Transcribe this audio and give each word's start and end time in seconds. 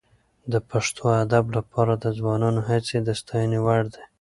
د 0.51 0.53
پښتو 0.69 1.03
ادب 1.23 1.45
لپاره 1.57 1.93
د 2.03 2.05
ځوانانو 2.17 2.61
هڅې 2.69 2.97
د 3.03 3.09
ستاینې 3.21 3.59
وړ 3.65 3.83
دي. 3.93 4.03